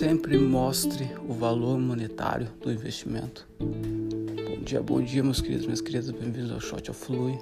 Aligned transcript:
Sempre 0.00 0.38
mostre 0.38 1.10
o 1.28 1.34
valor 1.34 1.78
monetário 1.78 2.48
do 2.62 2.72
investimento. 2.72 3.46
Bom 3.58 4.62
dia, 4.64 4.82
bom 4.82 5.02
dia, 5.02 5.22
meus 5.22 5.42
queridos, 5.42 5.66
minhas 5.66 5.82
queridas, 5.82 6.10
bem-vindos 6.10 6.50
ao 6.52 6.58
Shot 6.58 6.90
of 6.90 6.98
Flui. 6.98 7.38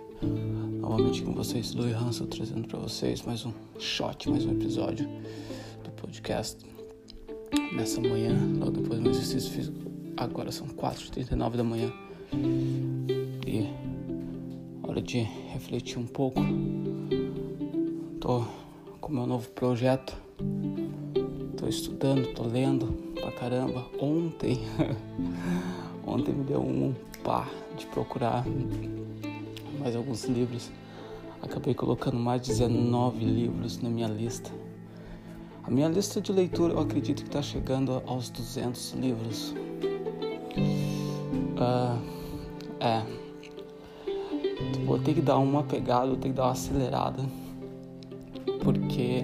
Novamente 0.80 1.22
com 1.22 1.32
vocês, 1.32 1.72
Louis 1.72 1.94
Hansel, 1.94 2.26
trazendo 2.26 2.66
para 2.66 2.80
vocês 2.80 3.22
mais 3.22 3.46
um 3.46 3.52
shot, 3.78 4.28
mais 4.28 4.44
um 4.44 4.50
episódio 4.50 5.08
do 5.84 5.90
podcast. 5.92 6.66
Nessa 7.72 8.00
manhã, 8.00 8.36
logo 8.58 8.72
depois 8.72 8.98
do 8.98 9.10
exercício 9.10 9.52
físico, 9.52 9.78
agora 10.16 10.50
são 10.50 10.66
4h39 10.66 11.56
da 11.58 11.62
manhã. 11.62 11.92
E 13.46 13.68
hora 14.82 15.00
de 15.00 15.18
refletir 15.52 15.96
um 15.96 16.06
pouco. 16.06 16.40
Tô 18.18 18.44
com 19.00 19.12
meu 19.12 19.28
novo 19.28 19.48
projeto 19.50 20.26
Tô 21.68 21.70
estudando, 21.70 22.32
tô 22.32 22.44
lendo 22.44 22.86
pra 23.14 23.30
caramba. 23.30 23.84
Ontem, 24.00 24.58
ontem 26.06 26.32
me 26.32 26.42
deu 26.42 26.62
um 26.62 26.94
pá 27.22 27.46
de 27.76 27.84
procurar 27.88 28.42
mais 29.78 29.94
alguns 29.94 30.24
livros. 30.24 30.70
Acabei 31.42 31.74
colocando 31.74 32.16
mais 32.16 32.40
de 32.40 32.48
19 32.52 33.22
livros 33.22 33.82
na 33.82 33.90
minha 33.90 34.08
lista. 34.08 34.50
A 35.62 35.70
minha 35.70 35.88
lista 35.88 36.22
de 36.22 36.32
leitura 36.32 36.72
eu 36.72 36.80
acredito 36.80 37.22
que 37.22 37.28
está 37.28 37.42
chegando 37.42 38.02
aos 38.06 38.30
200 38.30 38.92
livros. 38.92 39.54
Uh, 41.52 42.00
é. 42.80 43.02
Vou 44.86 44.98
ter 44.98 45.12
que 45.12 45.20
dar 45.20 45.36
uma 45.36 45.62
pegada, 45.64 46.06
vou 46.06 46.16
ter 46.16 46.30
que 46.30 46.34
dar 46.34 46.44
uma 46.44 46.52
acelerada. 46.52 47.22
Porque 48.64 49.22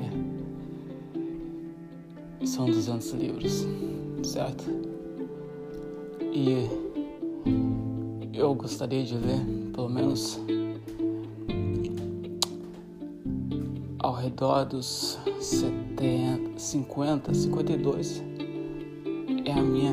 são 2.46 2.66
200 2.66 3.12
livros, 3.12 3.66
certo? 4.22 4.64
E 6.32 6.68
eu 8.32 8.54
gostaria 8.54 9.04
de 9.04 9.14
ler 9.14 9.40
pelo 9.72 9.88
menos 9.88 10.40
ao 13.98 14.12
redor 14.14 14.64
dos 14.64 15.18
70, 15.40 16.58
50, 16.58 17.32
52 17.32 18.22
é 19.46 19.52
a 19.52 19.62
minha 19.62 19.92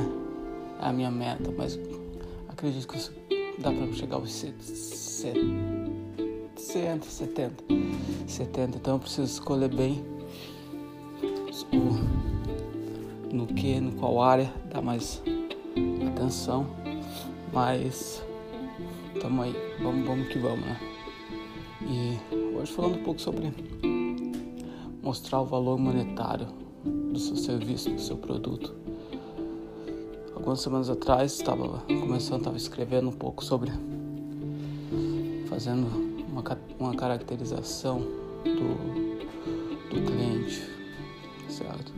é 0.82 0.86
a 0.86 0.92
minha 0.92 1.12
meta, 1.12 1.54
mas 1.56 1.80
acredito 2.50 2.88
que 2.88 2.98
dá 3.62 3.72
para 3.72 3.94
chegar 3.94 4.16
aos 4.16 4.32
70, 4.32 4.64
70, 6.58 7.06
70, 8.28 8.78
então 8.78 8.96
eu 8.96 9.00
preciso 9.00 9.32
escolher 9.32 9.74
bem 9.74 10.04
o 11.72 12.11
no 13.32 13.48
que, 13.48 13.80
no 13.80 13.94
qual 13.94 14.22
área, 14.22 14.52
dá 14.70 14.82
mais 14.82 15.22
atenção. 16.12 16.68
Mas 17.54 18.24
tamo 19.20 19.42
aí, 19.42 19.56
vamos, 19.82 20.06
vamos 20.06 20.28
que 20.28 20.40
vamos, 20.40 20.66
né? 20.66 20.80
E 21.82 22.56
hoje 22.56 22.72
falando 22.72 23.00
um 23.00 23.04
pouco 23.04 23.20
sobre 23.20 23.54
mostrar 25.02 25.42
o 25.42 25.46
valor 25.46 25.78
monetário 25.78 26.48
do 26.84 27.20
seu 27.20 27.36
serviço, 27.36 27.90
do 27.90 28.00
seu 28.00 28.18
produto. 28.18 28.74
Algumas 30.36 30.62
semanas 30.62 30.90
atrás 30.90 31.34
estava 31.34 31.80
começando, 31.88 32.40
estava 32.40 32.58
escrevendo 32.58 33.10
um 33.10 33.14
pouco 33.14 33.44
sobre 33.44 33.72
fazendo 35.48 35.88
uma, 36.30 36.44
uma 36.80 36.96
caracterização 36.96 38.00
do, 38.44 39.90
do 39.90 40.02
cliente, 40.06 40.64
certo? 41.50 41.94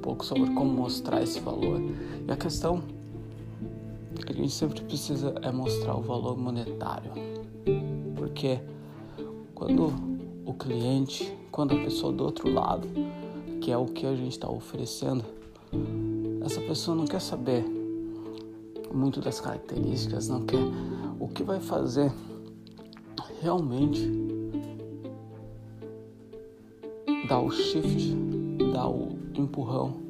Pouco 0.00 0.24
sobre 0.24 0.52
como 0.54 0.72
mostrar 0.72 1.22
esse 1.22 1.40
valor. 1.40 1.80
E 2.26 2.30
a 2.30 2.36
questão 2.36 2.82
que 4.26 4.32
a 4.32 4.36
gente 4.36 4.52
sempre 4.52 4.82
precisa 4.82 5.34
é 5.42 5.50
mostrar 5.50 5.96
o 5.96 6.02
valor 6.02 6.36
monetário. 6.36 7.12
Porque 8.16 8.60
quando 9.54 9.92
o 10.44 10.52
cliente, 10.54 11.32
quando 11.50 11.74
a 11.74 11.78
pessoa 11.78 12.12
do 12.12 12.24
outro 12.24 12.52
lado, 12.52 12.88
que 13.60 13.70
é 13.70 13.76
o 13.76 13.86
que 13.86 14.06
a 14.06 14.14
gente 14.14 14.32
está 14.32 14.48
oferecendo, 14.48 15.24
essa 16.44 16.60
pessoa 16.60 16.96
não 16.96 17.06
quer 17.06 17.20
saber 17.20 17.64
muito 18.92 19.20
das 19.20 19.40
características, 19.40 20.28
não 20.28 20.44
quer 20.44 20.60
o 21.18 21.28
que 21.28 21.42
vai 21.42 21.60
fazer 21.60 22.12
realmente 23.40 24.29
dar 27.30 27.38
o 27.38 27.48
shift, 27.48 28.12
dar 28.72 28.88
o 28.88 29.16
empurrão 29.36 30.00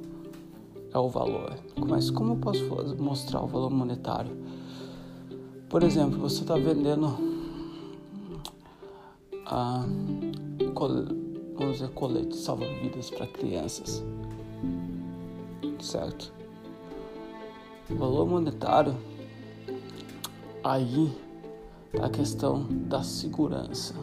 é 0.91 0.99
o 0.99 1.07
valor. 1.11 1.55
Mas 1.87 2.11
como 2.11 2.33
eu 2.33 2.37
posso 2.39 2.65
mostrar 2.99 3.43
o 3.43 3.47
valor 3.47 3.69
monetário? 3.69 4.35
Por 5.69 5.83
exemplo, 5.83 6.19
você 6.19 6.41
está 6.41 6.55
vendendo 6.55 7.15
ah, 9.45 9.85
vamos 11.59 11.75
dizer, 11.75 11.91
colete 11.91 12.35
salva-vidas 12.37 13.11
para 13.11 13.27
crianças, 13.27 14.03
certo? 15.79 16.33
O 17.91 17.97
valor 17.97 18.27
monetário, 18.27 18.97
aí 20.65 21.15
tá 21.93 22.07
a 22.07 22.09
questão 22.09 22.67
da 22.71 23.03
segurança, 23.03 23.95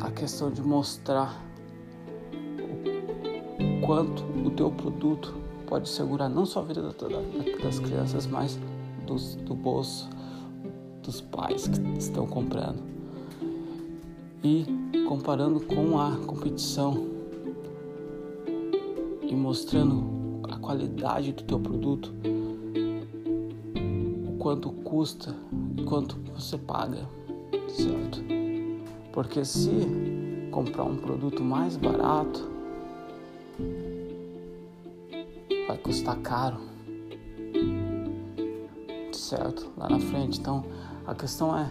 a 0.00 0.10
questão 0.10 0.50
de 0.50 0.62
mostrar 0.62 1.44
quanto 3.84 4.22
o 4.44 4.50
teu 4.50 4.70
produto 4.70 5.34
pode 5.66 5.88
segurar 5.88 6.28
não 6.28 6.46
só 6.46 6.60
a 6.60 6.64
vida 6.64 6.82
das 7.62 7.78
crianças, 7.78 8.26
mas 8.26 8.58
dos, 9.06 9.34
do 9.36 9.54
bolso 9.54 10.08
dos 11.02 11.20
pais 11.20 11.68
que 11.68 11.80
estão 11.98 12.26
comprando. 12.26 12.82
E 14.42 14.64
comparando 15.08 15.60
com 15.60 15.98
a 15.98 16.16
competição 16.26 17.08
e 19.22 19.34
mostrando 19.34 20.42
a 20.44 20.56
qualidade 20.58 21.32
do 21.32 21.42
teu 21.44 21.58
produto, 21.58 22.12
o 24.28 24.38
quanto 24.38 24.70
custa 24.70 25.34
e 25.76 25.82
quanto 25.82 26.16
você 26.34 26.56
paga, 26.56 27.08
certo? 27.68 28.47
Porque 29.12 29.44
se 29.44 29.70
comprar 30.50 30.84
um 30.84 30.96
produto 30.96 31.42
mais 31.42 31.76
barato, 31.76 32.48
vai 35.66 35.78
custar 35.78 36.16
caro, 36.18 36.58
certo? 39.12 39.70
Lá 39.76 39.88
na 39.88 40.00
frente. 40.00 40.40
Então 40.40 40.64
a 41.06 41.14
questão 41.14 41.56
é 41.56 41.68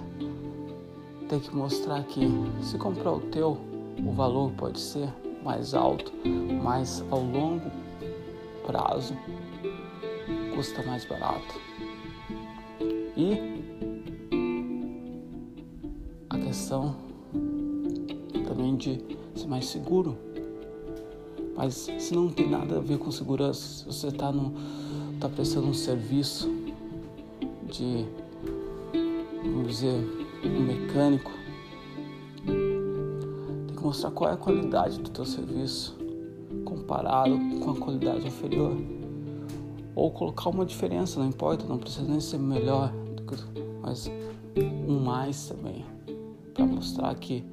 ter 1.27 1.39
que 1.41 1.55
mostrar 1.55 2.03
que 2.03 2.21
se 2.61 2.77
comprar 2.77 3.11
o 3.11 3.19
teu, 3.19 3.57
o 4.05 4.11
valor 4.11 4.51
pode 4.51 4.79
ser 4.79 5.09
mais 5.43 5.73
alto, 5.73 6.11
mas 6.63 7.03
ao 7.11 7.21
longo 7.21 7.69
prazo 8.65 9.15
custa 10.55 10.83
mais 10.83 11.05
barato. 11.05 11.59
E 13.15 13.56
mais 19.47 19.65
seguro 19.65 20.17
mas 21.57 21.73
se 21.97 22.13
não 22.13 22.29
tem 22.29 22.47
nada 22.47 22.77
a 22.77 22.79
ver 22.79 22.99
com 22.99 23.09
segurança, 23.09 23.59
se 23.59 23.83
você 23.83 24.09
está 24.09 24.31
tá 25.19 25.27
prestando 25.27 25.67
um 25.67 25.73
serviço 25.73 26.47
de, 27.63 28.05
vamos 29.43 29.67
dizer, 29.67 29.95
um 30.45 30.61
mecânico, 30.61 31.31
tem 32.45 33.75
que 33.75 33.83
mostrar 33.83 34.11
qual 34.11 34.29
é 34.29 34.33
a 34.33 34.37
qualidade 34.37 34.99
do 34.99 35.09
teu 35.09 35.25
serviço 35.25 35.97
comparado 36.63 37.35
com 37.59 37.71
a 37.71 37.75
qualidade 37.75 38.27
inferior. 38.27 38.77
Ou 39.95 40.11
colocar 40.11 40.51
uma 40.51 40.63
diferença, 40.63 41.19
não 41.19 41.27
importa, 41.27 41.65
não 41.65 41.79
precisa 41.79 42.07
nem 42.07 42.19
ser 42.19 42.37
melhor, 42.37 42.93
mas 43.81 44.11
um 44.87 44.99
mais 44.99 45.47
também, 45.47 45.83
para 46.53 46.67
mostrar 46.67 47.15
que 47.15 47.43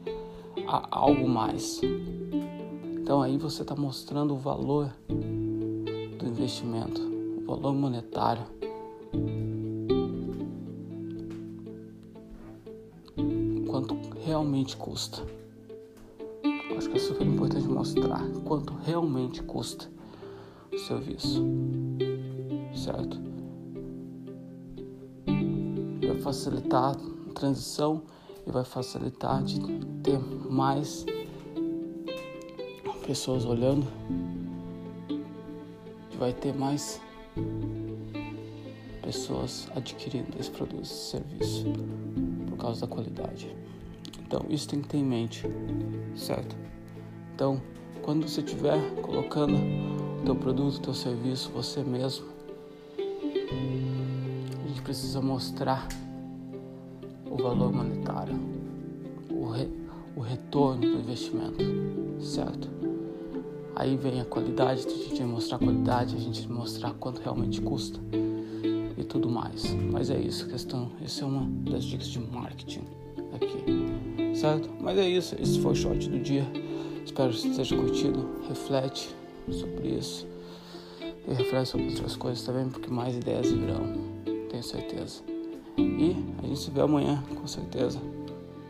há 0.67 0.87
algo 0.91 1.29
mais. 1.29 1.81
Então 3.01 3.21
aí 3.21 3.37
você 3.37 3.63
está 3.63 3.77
mostrando 3.77 4.35
o 4.35 4.37
valor 4.37 4.91
do 5.09 6.27
investimento, 6.27 7.01
o 7.01 7.45
valor 7.47 7.75
monetário. 7.75 8.45
Quanto 13.69 13.97
realmente 14.25 14.77
custa. 14.77 15.23
Acho 16.77 16.91
que 16.91 16.97
é 16.97 17.01
super 17.01 17.27
importante 17.27 17.69
mostrar 17.69 18.23
quanto 18.45 18.73
realmente 18.85 19.43
custa 19.43 19.89
o 20.73 20.79
serviço. 20.79 21.45
Certo? 22.75 23.19
Vai 26.07 26.21
facilitar 26.21 26.97
a 26.97 27.33
transição 27.33 28.03
e 28.47 28.51
vai 28.51 28.65
facilitar 28.65 29.43
de 29.43 29.61
ter 30.03 30.19
mais 30.19 31.05
pessoas 33.07 33.45
olhando, 33.45 33.87
vai 36.19 36.33
ter 36.33 36.55
mais 36.55 37.01
pessoas 39.03 39.69
adquirindo 39.75 40.39
esse 40.39 40.51
produto, 40.51 40.83
esse 40.83 41.11
serviço, 41.11 41.65
por 42.49 42.57
causa 42.57 42.83
da 42.83 42.87
qualidade. 42.87 43.55
Então, 44.27 44.47
isso 44.49 44.69
tem 44.69 44.81
que 44.81 44.89
ter 44.89 44.99
em 44.99 45.05
mente, 45.05 45.45
certo? 46.17 46.57
Então, 47.35 47.61
quando 48.03 48.27
você 48.27 48.41
estiver 48.41 48.79
colocando 49.03 49.59
teu 50.25 50.35
produto, 50.35 50.81
teu 50.81 50.95
serviço, 50.95 51.51
você 51.51 51.83
mesmo, 51.83 52.27
a 52.99 54.69
gente 54.69 54.83
precisa 54.83 55.21
mostrar 55.21 55.87
o 57.35 57.43
valor 57.43 57.73
monetário, 57.73 58.35
o, 59.29 59.51
re, 59.51 59.69
o 60.15 60.21
retorno 60.21 60.81
do 60.83 61.01
investimento, 61.01 61.65
certo? 62.21 62.71
Aí 63.75 63.97
vem 63.97 64.21
a 64.21 64.25
qualidade, 64.25 64.87
a 64.87 64.91
gente 64.91 65.21
mostrar 65.25 65.57
a 65.57 65.59
qualidade, 65.59 66.15
a 66.15 66.21
gente 66.21 66.49
mostrar 66.49 66.95
quanto 66.95 67.21
realmente 67.21 67.61
custa 67.61 67.99
e 68.97 69.03
tudo 69.03 69.29
mais. 69.29 69.75
Mas 69.91 70.11
é 70.11 70.19
isso, 70.19 70.49
questão, 70.49 70.93
essa 71.03 71.25
é 71.25 71.27
uma 71.27 71.45
das 71.69 71.85
dicas 71.85 72.07
de 72.07 72.21
marketing 72.21 72.85
aqui, 73.35 74.37
certo? 74.37 74.71
Mas 74.81 74.97
é 74.97 75.09
isso, 75.09 75.35
esse 75.41 75.59
foi 75.59 75.73
o 75.73 75.75
short 75.75 76.09
do 76.09 76.21
dia. 76.21 76.47
Espero 77.05 77.31
que 77.31 77.41
você 77.41 77.49
esteja 77.49 77.77
curtindo. 77.77 78.29
Reflete 78.49 79.13
sobre 79.51 79.89
isso 79.89 80.25
e 81.27 81.35
reflete 81.35 81.69
sobre 81.69 81.89
outras 81.89 82.15
coisas 82.15 82.45
também, 82.45 82.69
porque 82.69 82.89
mais 82.89 83.17
ideias 83.17 83.51
virão, 83.51 83.93
tenho 84.49 84.63
certeza. 84.63 85.34
E 85.77 86.17
a 86.43 86.47
gente 86.47 86.59
se 86.59 86.71
vê 86.71 86.81
amanhã, 86.81 87.23
com 87.35 87.47
certeza. 87.47 88.01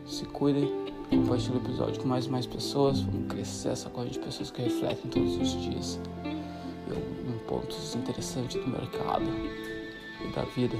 Se 0.05 0.25
cuidem 0.25 0.85
compartilhe 1.09 1.57
o 1.57 1.61
episódio 1.61 2.01
com 2.01 2.07
mais 2.07 2.25
e 2.25 2.29
mais 2.29 2.45
pessoas. 2.45 3.01
Vamos 3.01 3.27
crescer 3.27 3.69
essa 3.69 3.89
corrente 3.89 4.13
de 4.13 4.25
pessoas 4.25 4.51
que 4.51 4.61
refletem 4.61 5.09
todos 5.09 5.37
os 5.37 5.61
dias 5.61 5.99
em 7.27 7.37
pontos 7.47 7.95
interessantes 7.95 8.61
do 8.61 8.67
mercado 8.69 9.25
e 10.23 10.31
da 10.33 10.43
vida, 10.43 10.77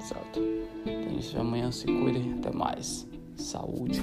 certo? 0.00 0.40
Então, 0.86 1.18
isso 1.18 1.38
amanhã 1.38 1.70
se 1.70 1.86
cuidem. 1.86 2.34
Até 2.38 2.52
mais. 2.52 3.06
Saúde. 3.36 4.02